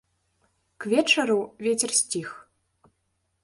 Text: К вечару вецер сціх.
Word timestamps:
К 0.85 0.93
вечару 0.93 1.37
вецер 1.67 1.93
сціх. 2.01 2.35